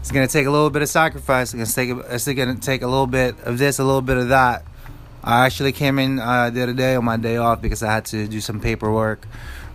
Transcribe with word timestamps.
It's 0.00 0.10
gonna 0.10 0.26
take 0.26 0.46
a 0.46 0.50
little 0.50 0.70
bit 0.70 0.82
of 0.82 0.88
sacrifice. 0.88 1.54
It's 1.54 1.74
gonna 1.74 1.94
take. 1.94 2.04
It's 2.10 2.26
gonna 2.26 2.56
take 2.56 2.82
a 2.82 2.86
little 2.86 3.06
bit 3.06 3.38
of 3.44 3.58
this, 3.58 3.78
a 3.78 3.84
little 3.84 4.02
bit 4.02 4.16
of 4.16 4.28
that. 4.30 4.64
I 5.22 5.44
actually 5.46 5.72
came 5.72 5.98
in 5.98 6.18
uh, 6.18 6.50
the 6.50 6.62
other 6.62 6.72
day 6.72 6.94
on 6.94 7.04
my 7.04 7.18
day 7.18 7.36
off 7.36 7.60
because 7.60 7.82
I 7.82 7.92
had 7.92 8.06
to 8.06 8.26
do 8.26 8.40
some 8.40 8.60
paperwork 8.60 9.26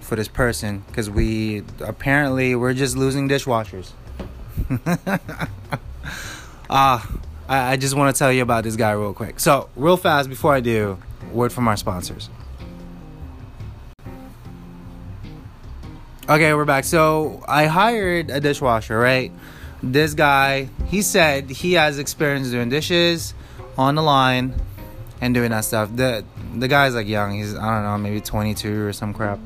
for 0.02 0.16
this 0.16 0.28
person 0.28 0.84
because 0.88 1.10
we 1.10 1.64
apparently 1.80 2.56
we're 2.56 2.74
just 2.74 2.98
losing 2.98 3.30
dishwashers. 3.30 3.92
Ah, 6.68 7.08
uh, 7.08 7.18
I, 7.48 7.74
I 7.74 7.78
just 7.78 7.96
want 7.96 8.14
to 8.14 8.18
tell 8.18 8.32
you 8.32 8.42
about 8.42 8.64
this 8.64 8.76
guy 8.76 8.92
real 8.92 9.14
quick. 9.14 9.40
So, 9.40 9.70
real 9.76 9.98
fast 9.98 10.30
before 10.30 10.54
I 10.54 10.62
do, 10.62 10.98
word 11.32 11.54
from 11.54 11.68
our 11.68 11.78
sponsors. 11.78 12.30
Okay, 16.28 16.54
we're 16.56 16.66
back. 16.66 16.86
So, 16.86 17.44
I 17.48 17.68
hired 17.68 18.32
a 18.32 18.40
dishwasher, 18.40 18.98
right? 18.98 19.32
This 19.86 20.16
guy, 20.16 20.70
he 20.88 21.04
said 21.04 21.52
he 21.52 21.74
has 21.74 22.00
experience 22.00 22.50
doing 22.50 22.70
dishes 22.70 23.36
on 23.78 23.94
the 23.94 24.02
line 24.02 24.56
and 25.22 25.32
doing 25.36 25.52
that 25.52 25.64
stuff. 25.64 25.96
The 25.96 26.26
the 26.56 26.68
guy's 26.68 26.96
like 26.96 27.08
young. 27.08 27.36
He's 27.36 27.54
I 27.54 27.76
don't 27.76 27.84
know, 27.84 27.98
maybe 28.00 28.20
22 28.20 28.88
or 28.88 28.94
some 28.94 29.14
crap. 29.14 29.40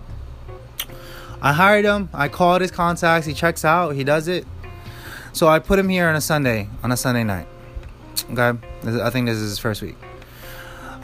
I 1.41 1.51
hired 1.51 1.83
him. 1.83 2.07
I 2.13 2.29
called 2.29 2.61
his 2.61 2.71
contacts. 2.71 3.27
He 3.27 3.33
checks 3.33 3.65
out. 3.65 3.95
He 3.95 4.05
does 4.05 4.29
it. 4.29 4.47
So 5.33 5.49
I 5.49 5.59
put 5.59 5.77
him 5.77 5.89
here 5.89 6.07
on 6.07 6.15
a 6.15 6.21
Sunday, 6.21 6.69
on 6.83 6.93
a 6.93 6.97
Sunday 6.97 7.25
night. 7.25 7.47
Okay, 8.31 8.57
I 8.85 9.09
think 9.09 9.27
this 9.27 9.37
is 9.37 9.49
his 9.49 9.59
first 9.59 9.81
week. 9.81 9.97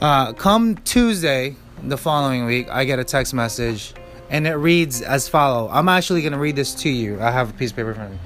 Uh, 0.00 0.32
come 0.32 0.76
Tuesday, 0.76 1.56
the 1.82 1.98
following 1.98 2.46
week, 2.46 2.70
I 2.70 2.84
get 2.84 2.98
a 2.98 3.04
text 3.04 3.34
message, 3.34 3.92
and 4.30 4.46
it 4.46 4.54
reads 4.54 5.02
as 5.02 5.28
follow. 5.28 5.68
I'm 5.70 5.90
actually 5.90 6.22
gonna 6.22 6.38
read 6.38 6.56
this 6.56 6.74
to 6.76 6.88
you. 6.88 7.20
I 7.20 7.30
have 7.30 7.50
a 7.50 7.52
piece 7.52 7.70
of 7.70 7.76
paper 7.76 7.90
in 7.90 7.94
front 7.96 8.12
of 8.14 8.18
me. 8.18 8.22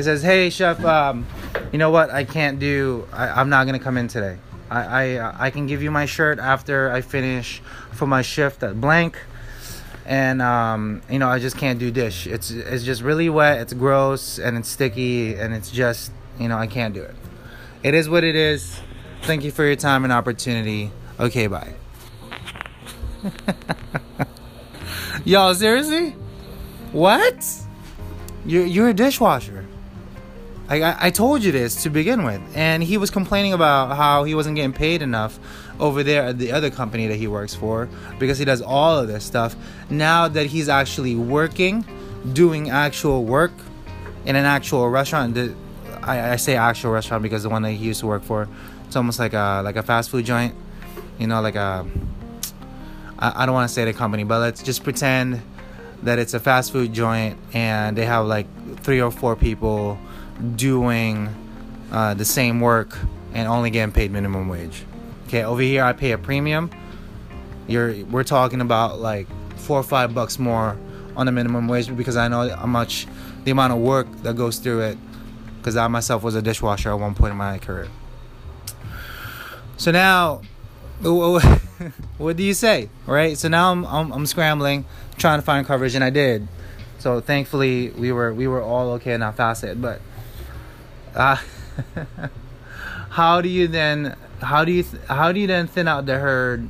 It 0.00 0.04
says, 0.04 0.22
"Hey, 0.22 0.48
chef, 0.48 0.82
um, 0.82 1.26
you 1.72 1.78
know 1.78 1.90
what? 1.90 2.08
I 2.08 2.24
can't 2.24 2.58
do. 2.58 3.06
I, 3.12 3.38
am 3.38 3.50
not 3.50 3.66
gonna 3.66 3.78
come 3.78 3.98
in 3.98 4.08
today. 4.08 4.38
I, 4.70 5.18
I 5.18 5.46
I 5.46 5.50
can 5.50 5.66
give 5.66 5.82
you 5.82 5.90
my 5.90 6.06
shirt 6.06 6.38
after 6.38 6.90
I 6.90 7.02
finish 7.02 7.60
for 7.92 8.06
my 8.06 8.22
shift 8.22 8.62
at 8.62 8.80
blank." 8.80 9.18
and 10.06 10.40
um, 10.40 11.02
you 11.10 11.18
know 11.18 11.28
I 11.28 11.38
just 11.38 11.58
can't 11.58 11.78
do 11.78 11.90
dish. 11.90 12.26
It's 12.26 12.50
it's 12.50 12.82
just 12.82 13.02
really 13.02 13.28
wet. 13.28 13.60
It's 13.60 13.74
gross 13.74 14.38
and 14.38 14.56
it's 14.56 14.70
sticky 14.70 15.34
and 15.34 15.52
it's 15.52 15.70
just 15.70 16.12
you 16.38 16.48
know 16.48 16.56
I 16.56 16.66
can't 16.66 16.94
do 16.94 17.02
it. 17.02 17.14
It 17.82 17.92
is 17.92 18.08
what 18.08 18.24
it 18.24 18.34
is. 18.34 18.80
Thank 19.22 19.44
you 19.44 19.50
for 19.50 19.66
your 19.66 19.76
time 19.76 20.04
and 20.04 20.12
opportunity. 20.12 20.90
Okay, 21.20 21.46
bye. 21.46 21.74
Y'all 25.26 25.54
seriously? 25.54 26.16
What? 26.92 27.46
You're 28.46 28.64
you're 28.64 28.88
a 28.88 28.94
dishwasher. 28.94 29.66
I, 30.70 31.06
I 31.06 31.10
told 31.10 31.42
you 31.42 31.50
this 31.50 31.82
to 31.82 31.90
begin 31.90 32.22
with, 32.22 32.40
and 32.54 32.80
he 32.80 32.96
was 32.96 33.10
complaining 33.10 33.52
about 33.52 33.96
how 33.96 34.22
he 34.22 34.36
wasn't 34.36 34.54
getting 34.54 34.72
paid 34.72 35.02
enough 35.02 35.40
over 35.80 36.04
there 36.04 36.22
at 36.22 36.38
the 36.38 36.52
other 36.52 36.70
company 36.70 37.08
that 37.08 37.16
he 37.16 37.26
works 37.26 37.56
for 37.56 37.88
because 38.20 38.38
he 38.38 38.44
does 38.44 38.62
all 38.62 38.96
of 38.96 39.08
this 39.08 39.24
stuff. 39.24 39.56
Now 39.90 40.28
that 40.28 40.46
he's 40.46 40.68
actually 40.68 41.16
working, 41.16 41.84
doing 42.32 42.70
actual 42.70 43.24
work 43.24 43.50
in 44.24 44.36
an 44.36 44.44
actual 44.44 44.88
restaurant, 44.88 45.34
the, 45.34 45.56
I, 46.02 46.32
I 46.32 46.36
say 46.36 46.54
actual 46.54 46.92
restaurant 46.92 47.24
because 47.24 47.42
the 47.42 47.48
one 47.48 47.62
that 47.62 47.72
he 47.72 47.84
used 47.84 47.98
to 48.00 48.06
work 48.06 48.22
for, 48.22 48.48
it's 48.86 48.94
almost 48.94 49.18
like 49.18 49.32
a 49.32 49.62
like 49.64 49.74
a 49.74 49.82
fast 49.82 50.10
food 50.10 50.24
joint, 50.24 50.54
you 51.18 51.26
know, 51.26 51.40
like 51.40 51.56
a. 51.56 51.84
I, 53.18 53.42
I 53.42 53.46
don't 53.46 53.56
want 53.56 53.68
to 53.68 53.74
say 53.74 53.84
the 53.86 53.92
company, 53.92 54.22
but 54.22 54.38
let's 54.38 54.62
just 54.62 54.84
pretend 54.84 55.42
that 56.04 56.20
it's 56.20 56.32
a 56.32 56.40
fast 56.40 56.70
food 56.70 56.92
joint 56.92 57.38
and 57.52 57.98
they 57.98 58.06
have 58.06 58.26
like 58.26 58.46
three 58.82 59.02
or 59.02 59.10
four 59.10 59.34
people 59.34 59.98
doing 60.56 61.28
uh, 61.92 62.14
the 62.14 62.24
same 62.24 62.60
work 62.60 62.96
and 63.34 63.48
only 63.48 63.70
getting 63.70 63.92
paid 63.92 64.10
minimum 64.10 64.48
wage. 64.48 64.84
Okay, 65.26 65.44
over 65.44 65.62
here 65.62 65.84
I 65.84 65.92
pay 65.92 66.12
a 66.12 66.18
premium. 66.18 66.70
You're 67.68 68.04
we're 68.06 68.24
talking 68.24 68.60
about 68.60 68.98
like 68.98 69.26
four 69.56 69.78
or 69.78 69.82
five 69.82 70.14
bucks 70.14 70.38
more 70.38 70.76
on 71.16 71.26
the 71.26 71.32
minimum 71.32 71.68
wage 71.68 71.94
because 71.96 72.16
I 72.16 72.28
know 72.28 72.48
how 72.48 72.66
much 72.66 73.06
the 73.44 73.50
amount 73.50 73.72
of 73.72 73.78
work 73.78 74.08
that 74.22 74.36
goes 74.36 74.58
through 74.58 74.80
it. 74.80 74.98
Because 75.58 75.76
I 75.76 75.86
myself 75.88 76.22
was 76.22 76.34
a 76.34 76.42
dishwasher 76.42 76.90
at 76.90 76.98
one 76.98 77.14
point 77.14 77.32
in 77.32 77.36
my 77.36 77.58
career. 77.58 77.88
So 79.76 79.90
now, 79.90 80.40
what 82.18 82.36
do 82.36 82.42
you 82.42 82.54
say, 82.54 82.88
right? 83.06 83.36
So 83.36 83.48
now 83.48 83.70
I'm, 83.72 83.84
I'm 83.84 84.12
I'm 84.12 84.26
scrambling, 84.26 84.84
trying 85.18 85.38
to 85.38 85.44
find 85.44 85.66
coverage, 85.66 85.94
and 85.94 86.02
I 86.02 86.10
did. 86.10 86.48
So 86.98 87.20
thankfully 87.20 87.90
we 87.90 88.12
were 88.12 88.32
we 88.32 88.46
were 88.46 88.62
all 88.62 88.92
okay 88.92 89.12
in 89.12 89.20
that 89.20 89.36
facet, 89.36 89.80
but 89.80 90.00
uh, 91.14 91.36
how 93.10 93.40
do 93.40 93.48
you 93.48 93.66
then 93.66 94.16
how 94.40 94.64
do 94.64 94.72
you 94.72 94.84
how 95.08 95.32
do 95.32 95.40
you 95.40 95.46
then 95.46 95.66
thin 95.66 95.88
out 95.88 96.06
the 96.06 96.18
herd 96.18 96.68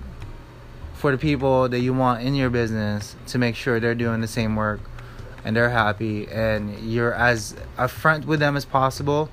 for 0.94 1.12
the 1.12 1.18
people 1.18 1.68
that 1.68 1.80
you 1.80 1.94
want 1.94 2.22
in 2.22 2.34
your 2.34 2.50
business 2.50 3.16
to 3.26 3.38
make 3.38 3.56
sure 3.56 3.80
they're 3.80 3.94
doing 3.94 4.20
the 4.20 4.28
same 4.28 4.56
work 4.56 4.80
and 5.44 5.56
they're 5.56 5.70
happy 5.70 6.28
and 6.28 6.78
you're 6.80 7.14
as 7.14 7.54
upfront 7.78 8.24
with 8.24 8.40
them 8.40 8.56
as 8.56 8.64
possible? 8.64 9.30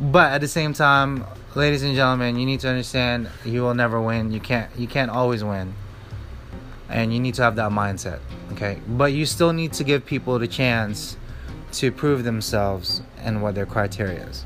But 0.00 0.32
at 0.32 0.40
the 0.40 0.48
same 0.48 0.72
time 0.72 1.24
ladies 1.54 1.82
and 1.82 1.94
gentlemen 1.94 2.38
you 2.38 2.46
need 2.46 2.60
to 2.60 2.68
understand 2.68 3.28
you 3.44 3.62
will 3.62 3.74
never 3.74 4.00
win. 4.00 4.32
You 4.32 4.40
can't 4.40 4.70
you 4.76 4.86
can't 4.86 5.10
always 5.10 5.44
win. 5.44 5.74
And 6.88 7.12
you 7.14 7.20
need 7.20 7.34
to 7.36 7.42
have 7.42 7.56
that 7.56 7.70
mindset 7.70 8.20
okay? 8.52 8.80
But 8.86 9.12
you 9.12 9.26
still 9.26 9.52
need 9.52 9.72
to 9.74 9.84
give 9.84 10.06
people 10.06 10.38
the 10.38 10.48
chance 10.48 11.16
to 11.72 11.92
prove 11.92 12.24
themselves 12.24 13.02
and 13.18 13.42
what 13.42 13.54
their 13.54 13.66
criteria 13.66 14.24
is. 14.26 14.44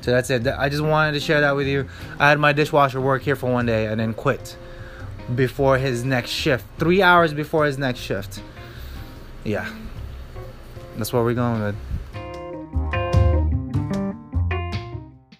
So 0.00 0.12
that's 0.12 0.30
it. 0.30 0.46
I 0.46 0.68
just 0.68 0.82
wanted 0.82 1.12
to 1.12 1.20
share 1.20 1.40
that 1.42 1.54
with 1.56 1.66
you. 1.66 1.88
I 2.18 2.30
had 2.30 2.38
my 2.38 2.52
dishwasher 2.52 3.00
work 3.00 3.22
here 3.22 3.36
for 3.36 3.52
one 3.52 3.66
day 3.66 3.86
and 3.86 4.00
then 4.00 4.14
quit 4.14 4.56
before 5.34 5.78
his 5.78 6.04
next 6.04 6.30
shift. 6.30 6.64
Three 6.78 7.02
hours 7.02 7.34
before 7.34 7.66
his 7.66 7.78
next 7.78 8.00
shift. 8.00 8.42
Yeah. 9.44 9.70
That's 10.96 11.12
what 11.12 11.24
we're 11.24 11.34
going 11.34 11.62
with. 11.62 11.76